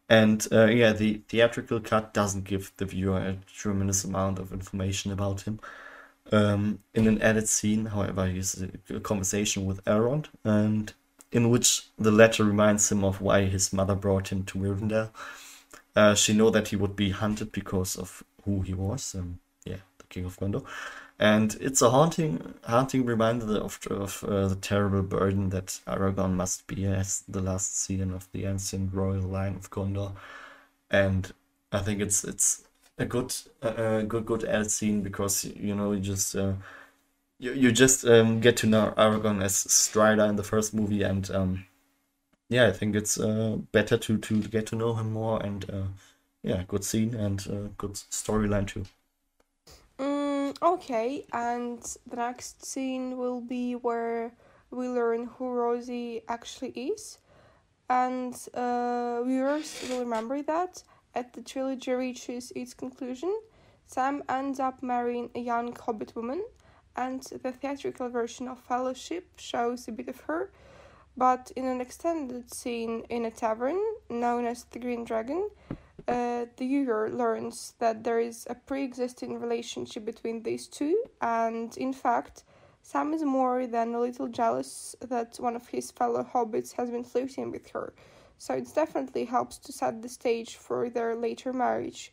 And 0.09 0.47
uh, 0.53 0.67
yeah, 0.67 0.93
the 0.93 1.23
theatrical 1.29 1.81
cut 1.81 2.15
doesn't 2.15 2.45
give 2.45 2.73
the 2.77 2.85
viewer 2.85 3.19
a 3.19 3.39
tremendous 3.47 4.05
amount 4.05 4.39
of 4.39 4.53
information 4.53 5.13
about 5.13 5.43
him. 5.43 5.61
Um, 6.33 6.81
in 6.95 7.07
an 7.07 7.23
edit 7.23 7.49
scene, 7.49 7.87
however, 7.87 8.27
he's 8.27 8.61
a, 8.63 8.97
a 8.97 9.01
conversation 9.01 9.65
with 9.65 9.85
Elrond, 9.85 10.27
and 10.45 10.93
in 11.33 11.51
which 11.51 11.89
the 11.99 12.11
latter 12.11 12.45
reminds 12.45 12.91
him 12.91 13.05
of 13.05 13.21
why 13.21 13.45
his 13.45 13.73
mother 13.73 13.95
brought 13.95 14.29
him 14.29 14.45
to 14.45 14.59
Rivendell. 14.59 15.11
Uh, 15.95 16.15
she 16.15 16.33
knew 16.33 16.51
that 16.51 16.69
he 16.69 16.77
would 16.77 16.95
be 16.95 17.11
hunted 17.11 17.53
because 17.53 17.97
of 17.97 18.23
who 18.45 18.61
he 18.61 18.75
was, 18.75 19.15
um, 19.15 19.39
yeah, 19.65 19.79
the 19.99 20.05
King 20.09 20.27
of 20.27 20.39
Gondor. 20.39 20.65
And 21.19 21.57
it's 21.61 21.81
a 21.81 21.91
haunting, 21.91 22.55
haunting 22.65 23.07
reminder 23.07 23.59
of, 23.59 23.79
of 23.91 24.23
uh, 24.25 24.49
the 24.49 24.57
terrible 24.57 25.03
burden 25.03 25.49
that 25.51 25.81
Aragorn 25.87 26.35
must 26.35 26.67
be 26.67 26.85
as 26.85 27.25
the 27.27 27.41
last 27.41 27.79
season 27.79 28.13
of 28.13 28.29
the 28.33 28.45
ancient 28.45 28.93
royal 28.93 29.23
line 29.23 29.57
of 29.57 29.71
Gondor. 29.71 30.13
And 30.91 31.33
I 31.73 31.79
think 31.79 32.01
it's 32.01 32.23
it's 32.23 32.65
a 32.99 33.07
good, 33.07 33.35
uh, 33.63 34.03
good, 34.03 34.27
good 34.27 34.45
ad 34.45 34.71
scene 34.71 35.03
because 35.03 35.45
you 35.45 35.75
know 35.75 35.93
you 35.93 36.01
just 36.01 36.37
uh, 36.37 36.53
you 37.39 37.53
you 37.53 37.73
just 37.73 38.05
um, 38.07 38.41
get 38.41 38.57
to 38.59 38.67
know 38.67 38.95
Aragorn 38.97 39.43
as 39.43 39.55
Strider 39.57 40.25
in 40.25 40.37
the 40.37 40.43
first 40.43 40.75
movie, 40.75 41.03
and 41.03 41.31
um, 41.31 41.67
yeah, 42.49 42.67
I 42.69 42.73
think 42.73 42.95
it's 42.95 43.19
uh, 43.19 43.59
better 43.73 43.97
to 43.99 44.19
to 44.19 44.41
get 44.43 44.67
to 44.69 44.77
know 44.77 44.95
him 44.95 45.13
more, 45.13 45.43
and 45.43 45.69
uh, 45.71 45.87
yeah, 46.43 46.63
good 46.69 46.85
scene 46.85 47.15
and 47.15 47.41
uh, 47.49 47.69
good 47.77 47.95
storyline 47.95 48.67
too. 48.67 48.85
Mm, 49.99 50.57
okay, 50.63 51.27
and 51.33 51.83
the 52.07 52.17
next 52.17 52.65
scene 52.65 53.17
will 53.17 53.41
be 53.41 53.75
where 53.75 54.33
we 54.71 54.89
learn 54.89 55.27
who 55.27 55.51
Rosie 55.51 56.23
actually 56.29 56.71
is, 56.71 57.19
and 57.89 58.35
uh, 58.55 59.23
viewers 59.25 59.85
will 59.89 60.01
remember 60.01 60.43
that 60.43 60.83
at 61.15 61.33
the 61.33 61.41
trilogy 61.41 61.93
reaches 61.93 62.53
its 62.55 62.75
conclusion, 62.75 63.35
Sam 63.87 64.23
ends 64.29 64.61
up 64.61 64.83
marrying 64.83 65.31
a 65.35 65.41
young 65.41 65.75
hobbit 65.75 66.15
woman, 66.15 66.45
and 66.97 67.23
the 67.43 67.53
theatrical 67.53 68.09
version 68.09 68.49
of 68.49 68.59
Fellowship 68.59 69.27
shows 69.37 69.87
a 69.87 69.93
bit 69.93 70.09
of 70.09 70.21
her, 70.23 70.51
but 71.17 71.53
in 71.57 71.65
an 71.65 71.81
extended 71.81 72.53
scene 72.53 73.05
in 73.09 73.25
a 73.25 73.31
tavern 73.31 73.81
known 74.09 74.47
as 74.47 74.65
the 74.65 74.79
Green 74.79 75.05
Dragon, 75.05 75.51
uh, 76.09 76.47
the 76.57 76.67
viewer 76.67 77.11
learns 77.11 77.75
that 77.79 78.05
there 78.05 78.21
is 78.21 78.47
a 78.49 78.55
pre 78.55 78.85
existing 78.85 79.41
relationship 79.41 80.05
between 80.05 80.43
these 80.43 80.67
two, 80.69 81.05
and 81.21 81.77
in 81.77 81.93
fact, 81.93 82.45
Sam 82.83 83.13
is 83.13 83.25
more 83.25 83.67
than 83.67 83.95
a 83.95 84.01
little 84.01 84.29
jealous 84.29 84.95
that 85.01 85.39
one 85.39 85.57
of 85.57 85.67
his 85.67 85.91
fellow 85.91 86.23
hobbits 86.23 86.73
has 86.75 86.89
been 86.89 87.03
flirting 87.03 87.51
with 87.51 87.69
her. 87.71 87.93
So 88.39 88.55
it 88.55 88.73
definitely 88.75 89.25
helps 89.25 89.59
to 89.59 89.73
set 89.73 90.03
the 90.03 90.09
stage 90.09 90.55
for 90.55 90.89
their 90.89 91.17
later 91.17 91.53
marriage. 91.53 92.13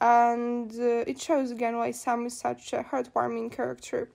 And 0.00 0.70
uh, 0.72 1.04
it 1.06 1.18
shows 1.20 1.50
again 1.50 1.76
why 1.78 1.92
Sam 1.92 2.26
is 2.26 2.36
such 2.36 2.72
a 2.72 2.82
heartwarming 2.82 3.52
character. 3.52 4.10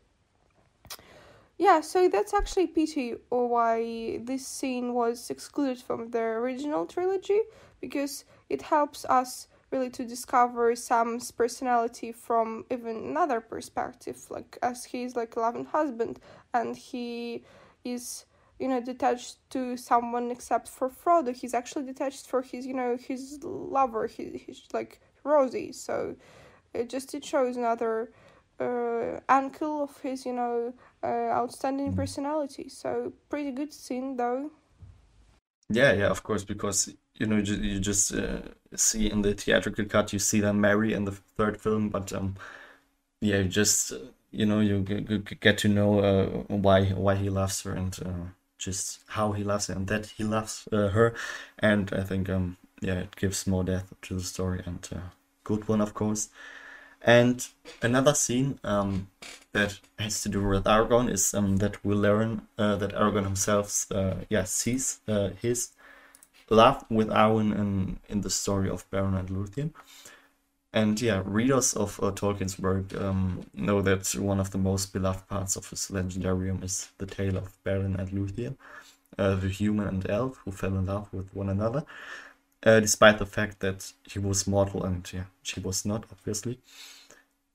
Yeah, 1.57 1.79
so 1.81 2.09
that's 2.09 2.33
actually 2.33 2.67
pity 2.67 3.15
why 3.29 4.19
this 4.23 4.45
scene 4.45 4.93
was 4.93 5.29
excluded 5.29 5.81
from 5.81 6.11
the 6.11 6.19
original 6.19 6.85
trilogy 6.85 7.39
because 7.79 8.25
it 8.49 8.61
helps 8.63 9.05
us 9.05 9.47
really 9.71 9.89
to 9.91 10.05
discover 10.05 10.75
Sam's 10.75 11.31
personality 11.31 12.11
from 12.11 12.65
even 12.69 12.97
another 12.97 13.39
perspective, 13.39 14.25
like 14.29 14.57
as 14.61 14.83
he's 14.85 15.15
like 15.15 15.35
a 15.35 15.39
loving 15.39 15.65
husband 15.65 16.19
and 16.53 16.75
he 16.75 17.43
is 17.83 18.25
you 18.59 18.67
know 18.67 18.81
detached 18.81 19.37
to 19.49 19.77
someone 19.77 20.31
except 20.31 20.67
for 20.67 20.89
Frodo. 20.89 21.33
He's 21.33 21.53
actually 21.53 21.85
detached 21.85 22.27
for 22.27 22.41
his 22.41 22.65
you 22.65 22.73
know 22.73 22.97
his 22.97 23.39
lover, 23.43 24.07
his, 24.07 24.41
his 24.41 24.61
like 24.73 24.99
Rosie. 25.23 25.71
So 25.71 26.15
it 26.73 26.89
just 26.89 27.13
it 27.15 27.23
shows 27.23 27.55
another 27.55 28.11
uh, 28.59 29.19
angle 29.29 29.83
of 29.83 29.97
his 30.01 30.25
you 30.25 30.33
know 30.33 30.73
uh, 31.03 31.29
outstanding 31.31 31.93
mm. 31.93 31.95
personality. 31.95 32.69
So 32.69 33.13
pretty 33.29 33.51
good 33.51 33.73
scene 33.73 34.17
though. 34.17 34.51
Yeah, 35.69 35.93
yeah, 35.93 36.09
of 36.09 36.21
course, 36.21 36.43
because 36.43 36.93
you 37.17 37.25
know 37.25 37.37
you, 37.37 37.55
you 37.55 37.79
just 37.79 38.13
uh, 38.13 38.41
see 38.75 39.09
in 39.09 39.21
the 39.21 39.33
theatrical 39.33 39.85
cut 39.85 40.13
you 40.13 40.19
see 40.19 40.41
them 40.41 40.61
marry 40.61 40.93
in 40.93 41.05
the 41.05 41.11
third 41.11 41.59
film 41.59 41.89
but 41.89 42.11
um 42.13 42.35
yeah 43.21 43.37
you 43.37 43.45
just 43.45 43.91
uh, 43.93 43.97
you 44.31 44.45
know 44.45 44.59
you 44.59 44.81
get 45.39 45.57
to 45.57 45.67
know 45.67 45.99
uh, 45.99 46.25
why 46.53 46.85
why 46.89 47.15
he 47.15 47.29
loves 47.29 47.61
her 47.61 47.73
and 47.73 47.99
uh, 48.05 48.29
just 48.57 48.99
how 49.07 49.31
he 49.31 49.43
loves 49.43 49.67
her 49.67 49.73
and 49.73 49.87
that 49.87 50.07
he 50.07 50.23
loves 50.23 50.67
uh, 50.71 50.89
her 50.89 51.13
and 51.59 51.93
i 51.93 52.03
think 52.03 52.29
um 52.29 52.57
yeah 52.81 52.95
it 52.95 53.15
gives 53.15 53.47
more 53.47 53.63
depth 53.63 53.93
to 54.01 54.15
the 54.15 54.23
story 54.23 54.61
and 54.65 54.89
uh, 54.93 54.99
good 55.43 55.67
one 55.67 55.81
of 55.81 55.93
course 55.93 56.29
and 57.05 57.47
another 57.81 58.13
scene 58.13 58.59
um 58.63 59.07
that 59.53 59.79
has 59.97 60.21
to 60.23 60.29
do 60.29 60.43
with 60.43 60.65
Aragorn 60.65 61.09
is 61.09 61.33
um 61.33 61.57
that 61.57 61.83
we 61.85 61.95
learn 61.95 62.41
uh, 62.57 62.75
that 62.75 62.93
Aragorn 62.93 63.23
himself 63.23 63.85
uh, 63.91 64.15
yeah 64.29 64.43
sees 64.43 64.99
uh, 65.07 65.29
his 65.41 65.71
love 66.49 66.85
with 66.89 67.09
Arwen 67.09 67.57
in, 67.57 67.99
in 68.09 68.21
the 68.21 68.29
story 68.29 68.69
of 68.69 68.89
Beren 68.91 69.17
and 69.17 69.29
Luthien. 69.29 69.71
And 70.73 70.99
yeah, 71.01 71.21
readers 71.25 71.73
of 71.73 71.99
uh, 72.03 72.11
Tolkien's 72.11 72.59
work 72.59 72.93
um, 72.95 73.45
know 73.53 73.81
that 73.81 74.13
one 74.15 74.39
of 74.39 74.51
the 74.51 74.57
most 74.57 74.91
beloved 74.91 75.27
parts 75.27 75.55
of 75.55 75.69
his 75.69 75.87
legendarium 75.87 76.63
is 76.63 76.89
the 76.97 77.05
tale 77.05 77.37
of 77.37 77.57
Beren 77.63 77.97
and 77.97 78.09
Luthien, 78.09 78.55
uh, 79.17 79.35
the 79.35 79.47
human 79.47 79.87
and 79.87 80.09
elf 80.09 80.41
who 80.43 80.51
fell 80.51 80.75
in 80.77 80.85
love 80.85 81.07
with 81.13 81.33
one 81.33 81.49
another, 81.49 81.85
uh, 82.65 82.79
despite 82.79 83.19
the 83.19 83.25
fact 83.25 83.59
that 83.59 83.93
he 84.03 84.19
was 84.19 84.47
mortal 84.47 84.83
and 84.83 85.07
yeah, 85.13 85.25
she 85.43 85.59
was 85.59 85.85
not, 85.85 86.05
obviously. 86.11 86.59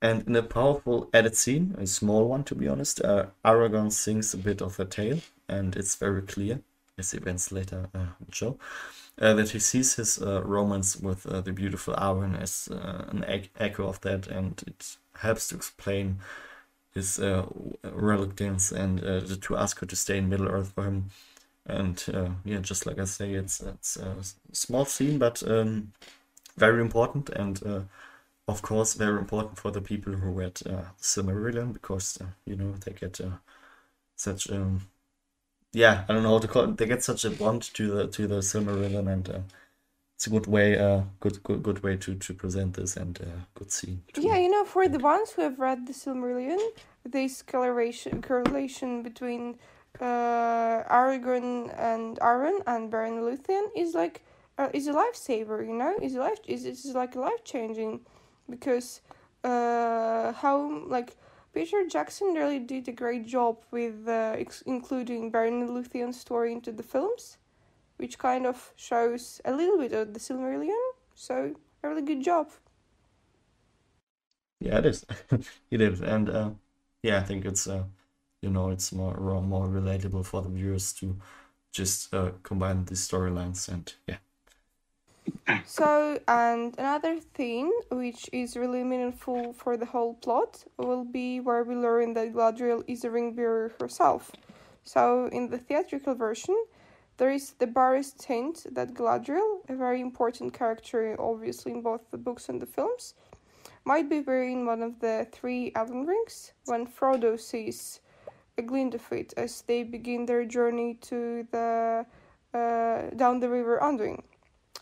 And 0.02 0.26
in 0.26 0.34
a 0.36 0.42
powerful 0.42 1.10
edit 1.12 1.36
scene, 1.36 1.74
a 1.78 1.86
small 1.86 2.26
one 2.26 2.44
to 2.44 2.54
be 2.54 2.68
honest, 2.68 3.02
uh, 3.04 3.26
Aragorn 3.44 3.92
sings 3.92 4.32
a 4.32 4.38
bit 4.38 4.62
of 4.62 4.80
a 4.80 4.84
tale, 4.86 5.20
and 5.48 5.76
it's 5.76 5.94
very 5.96 6.22
clear 6.22 6.60
as 6.96 7.12
events 7.12 7.52
later 7.52 7.88
uh, 7.94 8.06
show, 8.30 8.58
uh, 9.20 9.34
that 9.34 9.50
he 9.50 9.58
sees 9.58 9.96
his 9.96 10.20
uh, 10.22 10.42
romance 10.42 10.96
with 10.96 11.24
the 11.24 11.52
beautiful 11.52 11.94
Arwen 11.94 12.40
as 12.40 12.68
an 12.70 13.24
e- 13.28 13.50
echo 13.58 13.88
of 13.88 14.00
that, 14.02 14.26
and 14.26 14.62
it 14.66 14.96
helps 15.18 15.48
to 15.48 15.56
explain 15.56 16.20
his 16.94 17.20
reluctance 17.82 18.72
and 18.72 19.00
to 19.42 19.56
ask 19.56 19.78
her 19.80 19.86
to 19.86 19.96
stay 19.96 20.18
in 20.18 20.28
Middle 20.28 20.48
Earth 20.48 20.72
for 20.74 20.84
him. 20.84 21.10
And 21.66 22.02
yeah, 22.44 22.58
just 22.58 22.86
like 22.86 22.98
I 22.98 23.04
say, 23.04 23.32
it's 23.32 23.60
it's 23.60 23.96
a 23.96 24.16
small 24.52 24.84
scene, 24.84 25.18
but 25.18 25.42
um, 25.48 25.92
very 26.56 26.80
important 26.80 27.30
and 27.30 27.86
of 28.50 28.62
course 28.62 28.94
very 28.94 29.18
important 29.18 29.56
for 29.58 29.70
the 29.70 29.80
people 29.80 30.12
who 30.12 30.30
read 30.30 30.60
uh, 30.66 30.82
Silmarillion 31.00 31.72
because 31.72 32.18
uh, 32.20 32.26
you 32.44 32.56
know 32.56 32.74
they 32.84 32.92
get 32.92 33.20
uh, 33.20 33.36
such 34.16 34.50
um, 34.50 34.88
yeah, 35.72 36.04
I 36.08 36.12
don't 36.12 36.24
know 36.24 36.32
how 36.32 36.38
to 36.40 36.48
call 36.48 36.64
it. 36.64 36.76
They 36.76 36.86
get 36.86 37.04
such 37.04 37.24
a 37.24 37.30
bond 37.30 37.62
to 37.74 37.90
the 37.94 38.06
to 38.08 38.26
the 38.26 38.36
Silmarillion, 38.36 39.06
and 39.12 39.28
uh, 39.28 39.38
it's 40.16 40.26
a 40.26 40.30
good 40.30 40.46
way, 40.46 40.76
uh, 40.76 41.02
good 41.20 41.42
good 41.44 41.62
good 41.62 41.82
way 41.82 41.96
to 41.96 42.14
to 42.14 42.34
present 42.34 42.74
this 42.74 42.96
and 42.96 43.20
uh, 43.20 43.40
good 43.54 43.70
scene. 43.70 44.02
Yeah, 44.18 44.36
you 44.36 44.50
know, 44.50 44.64
for 44.64 44.88
the 44.88 44.98
ones 44.98 45.30
who 45.30 45.42
have 45.42 45.60
read 45.60 45.86
the 45.86 45.92
Silmarillion, 45.92 46.58
this 47.04 47.42
correlation 47.42 48.20
correlation 48.20 49.02
between 49.02 49.58
uh, 50.00 50.84
Aragorn 50.90 51.72
and 51.78 52.18
Arwen 52.20 52.62
and 52.66 52.90
Beren 52.92 53.20
Luthien 53.20 53.68
is 53.76 53.94
like 53.94 54.22
uh, 54.58 54.68
is 54.72 54.86
a 54.86 54.92
lifesaver. 54.92 55.66
You 55.66 55.74
know, 55.74 55.96
is 56.00 56.14
life 56.14 56.40
is 56.46 56.64
is 56.64 56.94
like 56.94 57.14
life 57.16 57.44
changing 57.44 58.00
because 58.48 59.00
uh 59.42 60.32
how 60.32 60.84
like 60.86 61.16
Peter 61.54 61.86
Jackson 61.86 62.34
really 62.34 62.58
did 62.60 62.88
a 62.88 62.92
great 62.92 63.26
job 63.26 63.58
with 63.70 64.06
uh, 64.06 64.36
ex- 64.38 64.62
including 64.66 65.34
and 65.34 65.68
Luthien's 65.68 66.20
story 66.20 66.52
into 66.52 66.70
the 66.72 66.82
films, 66.82 67.38
which 67.96 68.18
kind 68.18 68.46
of 68.46 68.72
shows 68.76 69.40
a 69.44 69.52
little 69.52 69.78
bit 69.78 69.92
of 69.92 70.14
the 70.14 70.20
Silmarillion. 70.20 70.80
So, 71.14 71.54
a 71.82 71.88
really 71.88 72.02
good 72.02 72.22
job. 72.22 72.50
Yeah, 74.60 74.78
it 74.78 74.86
is. 74.86 75.06
it 75.70 75.80
is, 75.80 76.00
and 76.00 76.28
uh, 76.30 76.50
yeah, 77.02 77.18
I 77.18 77.22
think 77.22 77.44
it's 77.44 77.66
uh, 77.66 77.84
you 78.42 78.50
know, 78.50 78.70
it's 78.70 78.92
more 78.92 79.14
more 79.42 79.68
relatable 79.68 80.24
for 80.24 80.42
the 80.42 80.48
viewers 80.48 80.92
to 80.94 81.16
just 81.72 82.12
uh, 82.14 82.30
combine 82.42 82.84
these 82.84 83.06
storylines, 83.06 83.68
and 83.68 83.92
yeah. 84.06 84.18
So, 85.66 86.18
and 86.26 86.74
another 86.78 87.20
thing 87.20 87.72
which 87.90 88.28
is 88.32 88.56
really 88.56 88.82
meaningful 88.82 89.52
for 89.52 89.76
the 89.76 89.86
whole 89.86 90.14
plot 90.14 90.64
will 90.76 91.04
be 91.04 91.40
where 91.40 91.62
we 91.62 91.76
learn 91.76 92.14
that 92.14 92.32
Galadriel 92.32 92.82
is 92.86 93.04
a 93.04 93.10
ring 93.10 93.34
bearer 93.34 93.72
herself. 93.80 94.32
So, 94.82 95.26
in 95.26 95.50
the 95.50 95.58
theatrical 95.58 96.14
version, 96.14 96.56
there 97.18 97.30
is 97.30 97.52
the 97.58 97.66
barest 97.66 98.22
hint 98.22 98.66
that 98.72 98.94
Galadriel, 98.94 99.60
a 99.68 99.76
very 99.76 100.00
important 100.00 100.54
character 100.54 101.16
obviously 101.20 101.72
in 101.72 101.82
both 101.82 102.10
the 102.10 102.18
books 102.18 102.48
and 102.48 102.60
the 102.60 102.66
films, 102.66 103.14
might 103.84 104.08
be 104.08 104.20
wearing 104.20 104.66
one 104.66 104.82
of 104.82 105.00
the 105.00 105.26
three 105.30 105.72
Elven 105.74 106.06
rings 106.06 106.52
when 106.64 106.86
Frodo 106.86 107.38
sees 107.38 108.00
it 108.56 109.34
as 109.36 109.62
they 109.62 109.82
begin 109.82 110.26
their 110.26 110.44
journey 110.44 110.94
to 111.02 111.46
the 111.50 112.06
uh, 112.52 113.10
down 113.16 113.40
the 113.40 113.48
river 113.48 113.78
Anduin. 113.80 114.22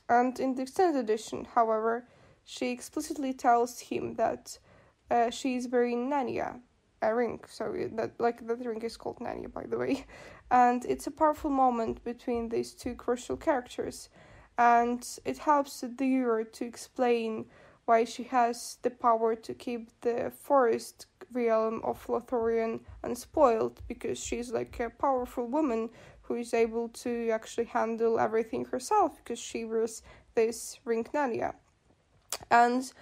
And 0.09 0.39
in 0.41 0.55
the 0.55 0.63
extended 0.63 0.99
edition, 0.99 1.47
however, 1.55 2.09
she 2.45 2.71
explicitly 2.71 3.35
tells 3.35 3.79
him 3.79 4.15
that 4.15 4.59
uh, 5.11 5.31
she 5.31 5.57
is 5.57 5.69
wearing 5.69 6.11
Nenya, 6.11 6.61
a 7.03 7.15
ring. 7.15 7.41
So 7.47 7.75
that 7.93 8.19
like 8.19 8.47
that 8.47 8.65
ring 8.65 8.83
is 8.83 8.97
called 8.97 9.19
Nenya, 9.19 9.53
by 9.53 9.65
the 9.65 9.77
way, 9.77 10.07
and 10.51 10.85
it's 10.87 11.07
a 11.07 11.11
powerful 11.11 11.51
moment 11.51 12.03
between 12.05 12.49
these 12.49 12.73
two 12.73 12.95
crucial 12.95 13.37
characters, 13.37 14.09
and 14.57 15.07
it 15.25 15.39
helps 15.39 15.81
the 15.81 15.89
viewer 15.89 16.45
to 16.45 16.65
explain 16.65 17.47
why 17.85 18.05
she 18.05 18.25
has 18.25 18.79
the 18.83 18.91
power 18.91 19.35
to 19.35 19.55
keep 19.55 19.89
the 20.03 20.31
forest 20.31 21.07
realm 21.33 21.81
of 21.85 22.07
Lothlorien 22.07 22.81
unspoiled 23.03 23.81
because 23.89 24.19
she's 24.19 24.51
like 24.51 24.79
a 24.81 24.91
powerful 24.91 25.47
woman 25.47 25.91
who 26.23 26.35
is 26.35 26.55
able 26.55 26.89
to 26.91 27.31
actually 27.31 27.65
handle 27.65 28.19
everything 28.19 28.65
herself 28.67 29.17
because 29.17 29.39
she 29.39 29.65
was 29.65 30.03
this 30.35 30.79
ring 30.85 31.05
Nenya. 31.15 31.55
And 32.51 32.93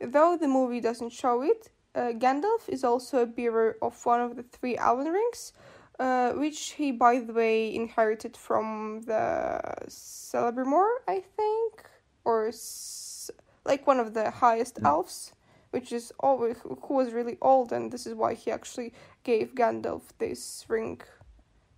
though 0.00 0.36
the 0.36 0.48
movie 0.48 0.80
doesn't 0.80 1.10
show 1.10 1.42
it, 1.42 1.70
uh, 1.94 2.12
Gandalf 2.12 2.68
is 2.68 2.84
also 2.84 3.22
a 3.22 3.26
bearer 3.26 3.76
of 3.80 4.04
one 4.04 4.20
of 4.20 4.36
the 4.36 4.42
three 4.42 4.76
Elven 4.76 5.12
rings, 5.12 5.52
uh, 5.98 6.32
which 6.32 6.72
he, 6.72 6.90
by 6.92 7.20
the 7.20 7.32
way, 7.32 7.74
inherited 7.74 8.36
from 8.36 9.02
the 9.02 9.60
Celebrimbor, 9.88 10.88
I 11.06 11.20
think, 11.20 11.84
or 12.24 12.48
s- 12.48 13.30
like 13.64 13.86
one 13.86 14.00
of 14.00 14.12
the 14.12 14.30
highest 14.30 14.80
mm. 14.80 14.86
elves, 14.88 15.32
which 15.74 15.90
is 15.92 16.12
always 16.20 16.56
who 16.84 16.94
was 16.94 17.12
really 17.12 17.36
old, 17.42 17.72
and 17.72 17.90
this 17.92 18.06
is 18.06 18.14
why 18.14 18.34
he 18.34 18.50
actually 18.58 18.92
gave 19.24 19.54
Gandalf 19.54 20.02
this 20.18 20.64
ring. 20.68 21.00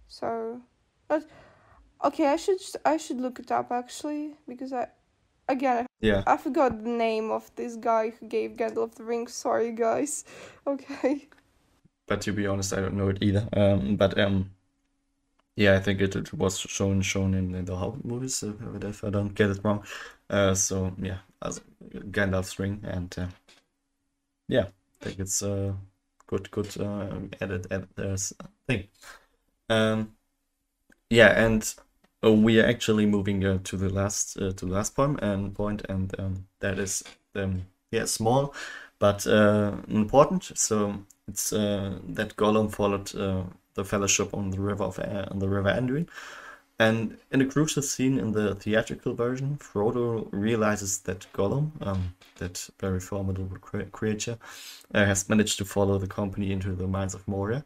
So 0.06 0.60
but 1.08 1.22
okay, 2.04 2.26
I 2.28 2.36
should 2.36 2.60
I 2.84 2.96
should 2.98 3.20
look 3.20 3.38
it 3.38 3.50
up 3.50 3.72
actually 3.72 4.34
because 4.46 4.72
I 4.72 4.88
again 5.48 5.86
yeah 6.00 6.22
I 6.26 6.36
forgot 6.36 6.70
the 6.84 6.90
name 6.90 7.30
of 7.30 7.50
this 7.56 7.76
guy 7.76 8.04
who 8.10 8.28
gave 8.28 8.58
Gandalf 8.60 8.94
the 8.96 9.04
ring. 9.04 9.28
Sorry, 9.28 9.72
guys. 9.72 10.24
Okay. 10.66 11.28
But 12.08 12.20
to 12.22 12.32
be 12.32 12.46
honest, 12.46 12.72
I 12.72 12.80
don't 12.80 12.94
know 12.94 13.08
it 13.08 13.18
either. 13.22 13.48
Um, 13.52 13.96
but 13.96 14.18
um, 14.18 14.50
Yeah, 15.56 15.74
I 15.76 15.80
think 15.80 16.00
it, 16.00 16.14
it 16.16 16.34
was 16.34 16.58
shown 16.58 17.00
shown 17.02 17.34
in, 17.34 17.54
in 17.54 17.64
the 17.64 17.76
Hobbit 17.76 18.04
movies, 18.04 18.42
if, 18.42 18.56
if 18.84 19.04
I 19.04 19.10
don't 19.10 19.34
get 19.34 19.50
it 19.50 19.60
wrong. 19.64 19.84
Uh, 20.28 20.54
so 20.54 20.92
yeah, 20.98 21.18
as 21.42 21.60
Gandalf's 22.10 22.58
ring, 22.58 22.80
and 22.84 23.14
uh, 23.18 23.26
yeah, 24.48 24.66
I 25.02 25.04
think 25.04 25.18
it's 25.20 25.42
a 25.42 25.76
good 26.26 26.50
good 26.50 26.76
uh, 26.80 27.20
added 27.40 27.66
added 27.70 27.88
uh, 27.98 28.16
thing. 28.66 28.88
Um, 29.68 30.12
yeah, 31.10 31.28
and 31.44 31.74
uh, 32.24 32.32
we 32.32 32.60
are 32.60 32.66
actually 32.66 33.06
moving 33.06 33.44
uh, 33.44 33.58
to 33.64 33.76
the 33.76 33.88
last 33.88 34.36
uh, 34.38 34.52
to 34.52 34.66
the 34.66 34.72
last 34.72 34.94
point 34.94 35.20
and 35.22 35.54
point, 35.54 35.82
and 35.88 36.14
um, 36.18 36.46
that 36.60 36.78
is 36.78 37.02
um, 37.34 37.66
yeah 37.90 38.04
small, 38.04 38.54
but 38.98 39.26
uh, 39.26 39.76
important. 39.88 40.44
So 40.56 41.04
it's 41.28 41.52
uh, 41.52 41.98
that 42.08 42.36
Gollum 42.36 42.72
followed 42.72 43.14
uh, 43.14 43.44
the 43.74 43.84
Fellowship 43.84 44.34
on 44.34 44.50
the 44.50 44.60
river 44.60 44.84
of 44.84 44.98
uh, 44.98 45.26
on 45.30 45.38
the 45.38 45.48
River 45.48 45.70
Anduin. 45.70 46.08
And 46.78 47.16
in 47.30 47.40
a 47.40 47.46
crucial 47.46 47.82
scene 47.82 48.18
in 48.18 48.32
the 48.32 48.54
theatrical 48.54 49.14
version, 49.14 49.56
Frodo 49.56 50.28
realizes 50.30 50.98
that 51.00 51.26
Gollum, 51.32 51.70
um, 51.80 52.14
that 52.36 52.68
very 52.78 53.00
formidable 53.00 53.56
cre- 53.58 53.84
creature, 53.84 54.38
uh, 54.94 55.06
has 55.06 55.28
managed 55.28 55.56
to 55.58 55.64
follow 55.64 55.96
the 55.98 56.06
company 56.06 56.52
into 56.52 56.74
the 56.74 56.86
mines 56.86 57.14
of 57.14 57.26
Moria. 57.26 57.64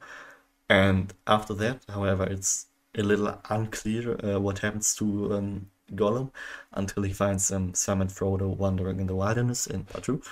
And 0.68 1.12
after 1.26 1.54
that, 1.54 1.84
however, 1.88 2.24
it's 2.24 2.66
a 2.96 3.02
little 3.02 3.36
unclear 3.48 4.16
uh, 4.24 4.38
what 4.38 4.60
happens 4.60 4.94
to 4.96 5.34
um, 5.34 5.66
Gollum 5.92 6.30
until 6.72 7.02
he 7.02 7.12
finds 7.12 7.50
um, 7.50 7.74
Sam 7.74 8.00
and 8.00 8.10
Frodo 8.10 8.56
wandering 8.56 9.00
in 9.00 9.08
the 9.08 9.16
wilderness 9.16 9.66
in 9.66 9.86
two. 10.02 10.22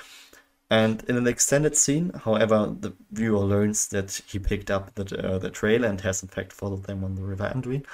And 0.71 1.03
in 1.09 1.17
an 1.17 1.27
extended 1.27 1.77
scene, 1.77 2.13
however, 2.25 2.73
the 2.79 2.93
viewer 3.11 3.45
learns 3.45 3.89
that 3.89 4.21
he 4.29 4.39
picked 4.39 4.71
up 4.71 4.95
the, 4.95 5.27
uh, 5.27 5.39
the 5.39 5.51
trail 5.51 5.83
and 5.83 6.01
has 6.03 6.23
in 6.23 6.29
fact 6.29 6.53
followed 6.53 6.85
them 6.85 7.03
on 7.03 7.17
the 7.17 7.23
River 7.23 7.51
Anduin 7.53 7.85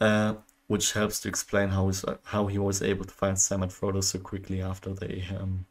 uh, 0.00 0.34
which 0.66 0.92
helps 0.92 1.20
to 1.20 1.28
explain 1.28 1.68
how, 1.68 1.90
how 2.24 2.46
he 2.46 2.58
was 2.58 2.82
able 2.82 3.04
to 3.04 3.14
find 3.14 3.38
Sam 3.38 3.62
and 3.62 3.72
Frodo 3.72 4.02
so 4.02 4.18
quickly 4.18 4.62
after 4.62 4.92
they 4.92 5.24
um, 5.38 5.66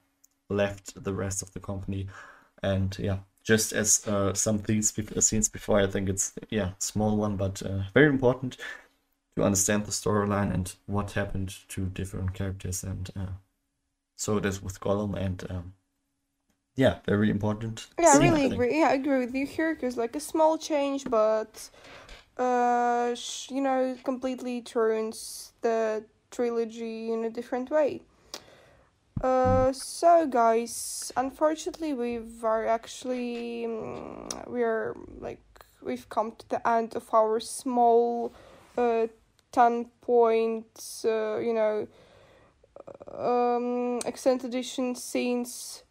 left 0.49 1.03
the 1.03 1.13
rest 1.13 1.41
of 1.41 1.51
the 1.53 1.59
company. 1.59 2.07
And 2.61 2.97
yeah, 2.99 3.19
just 3.43 3.73
as 3.73 4.07
uh, 4.07 4.33
some 4.33 4.59
things 4.59 4.93
uh, 4.97 5.19
scenes 5.19 5.49
before, 5.49 5.79
I 5.79 5.87
think 5.87 6.09
it's 6.09 6.33
yeah 6.49 6.71
small 6.79 7.17
one, 7.17 7.35
but 7.35 7.61
uh, 7.61 7.83
very 7.93 8.07
important 8.07 8.57
to 9.35 9.43
understand 9.43 9.85
the 9.85 9.91
storyline 9.91 10.53
and 10.53 10.73
what 10.85 11.11
happened 11.11 11.55
to 11.69 11.85
different 11.85 12.33
characters. 12.33 12.83
And 12.83 13.09
uh, 13.15 13.33
so 14.15 14.37
it 14.37 14.45
is 14.45 14.61
with 14.61 14.79
Gollum 14.79 15.15
and. 15.15 15.43
Um, 15.49 15.73
yeah, 16.75 16.99
very 17.05 17.29
important. 17.29 17.87
Yeah, 17.99 18.13
scene, 18.13 18.23
I 18.23 18.25
really 18.25 18.43
I 18.43 18.45
agree. 18.45 18.79
Yeah, 18.79 18.87
I 18.89 18.93
agree 18.93 19.19
with 19.19 19.35
you 19.35 19.45
here 19.45 19.75
because 19.75 19.95
like 19.95 20.15
a 20.15 20.19
small 20.19 20.57
change, 20.57 21.05
but 21.05 21.69
uh, 22.37 23.15
you 23.49 23.61
know, 23.61 23.95
completely 24.03 24.61
turns 24.61 25.53
the 25.61 26.03
trilogy 26.31 27.11
in 27.11 27.25
a 27.25 27.29
different 27.29 27.69
way. 27.69 28.01
Uh, 29.21 29.71
so 29.71 30.27
guys, 30.27 31.11
unfortunately, 31.15 31.93
we've 31.93 32.43
are 32.43 32.65
actually 32.65 33.65
um, 33.65 34.27
we 34.47 34.63
are 34.63 34.95
like 35.19 35.39
we've 35.81 36.09
come 36.09 36.33
to 36.37 36.49
the 36.49 36.67
end 36.67 36.95
of 36.95 37.13
our 37.13 37.39
small, 37.39 38.33
uh, 38.77 39.07
ten 39.51 39.85
point, 40.01 41.03
uh, 41.05 41.37
you 41.37 41.53
know, 41.53 41.87
um, 43.17 43.99
extended 44.05 44.47
edition 44.47 44.95
scenes 44.95 45.82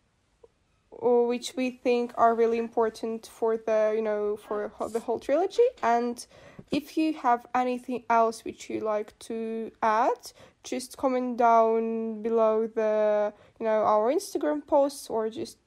which 1.01 1.55
we 1.57 1.71
think 1.71 2.13
are 2.17 2.35
really 2.35 2.59
important 2.59 3.27
for 3.27 3.57
the 3.57 3.93
you 3.95 4.03
know 4.03 4.37
for 4.37 4.73
the 4.93 5.01
whole 5.01 5.19
trilogy. 5.19 5.69
And 5.83 6.25
if 6.71 6.97
you 6.97 7.15
have 7.15 7.47
anything 7.55 8.05
else 8.09 8.45
which 8.45 8.71
you 8.71 8.81
like 8.81 9.19
to 9.21 9.71
add 9.83 10.33
just 10.63 10.97
comment 10.97 11.37
down 11.39 12.23
below 12.23 12.69
the 12.69 13.33
you 13.59 13.67
know 13.67 13.83
our 13.83 14.13
instagram 14.13 14.65
posts 14.65 15.11
or 15.11 15.29
just 15.29 15.59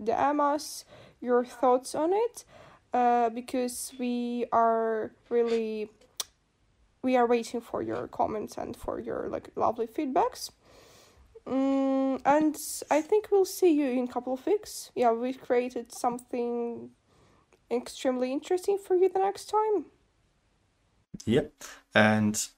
dm 0.00 0.40
us 0.40 0.84
your 1.20 1.44
thoughts 1.44 1.94
on 1.94 2.12
it. 2.12 2.44
Uh, 2.92 3.28
because 3.28 3.92
we 3.98 4.46
are 4.50 5.12
really 5.28 5.90
we 7.02 7.16
are 7.16 7.26
waiting 7.26 7.60
for 7.60 7.82
your 7.82 8.08
comments 8.08 8.56
and 8.56 8.76
for 8.76 8.98
your 8.98 9.28
like 9.28 9.50
lovely 9.56 9.86
feedbacks 9.86 10.50
Mm, 11.48 12.20
and 12.26 12.56
I 12.90 13.00
think 13.00 13.28
we'll 13.30 13.44
see 13.46 13.70
you 13.72 13.86
in 13.90 14.04
a 14.04 14.08
couple 14.12 14.34
of 14.34 14.44
weeks. 14.46 14.90
Yeah, 14.94 15.12
we've 15.12 15.40
created 15.40 15.92
something 15.92 16.90
extremely 17.70 18.32
interesting 18.32 18.78
for 18.78 18.96
you 18.96 19.08
the 19.08 19.20
next 19.20 19.46
time. 19.46 19.86
Yep, 21.26 21.64
and 21.94 22.48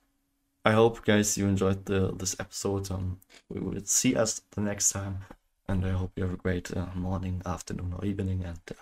I 0.65 0.73
hope 0.73 1.05
guys 1.05 1.39
you 1.39 1.49
enjoyed 1.49 1.87
the 1.87 2.13
this 2.15 2.39
episode. 2.41 2.91
Um, 2.91 3.21
we 3.49 3.61
will 3.61 3.81
see 3.85 4.17
us 4.17 4.43
the 4.53 4.63
next 4.63 4.91
time, 4.93 5.25
and 5.69 5.85
I 5.87 5.91
hope 5.91 6.13
you 6.17 6.25
have 6.25 6.35
a 6.35 6.37
great 6.37 6.77
uh, 6.77 6.87
morning, 6.95 7.43
afternoon, 7.47 7.95
or 7.99 8.05
evening. 8.05 8.45
And 8.45 8.61
uh, 8.71 8.75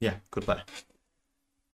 yeah, 0.00 0.16
goodbye. 0.30 0.62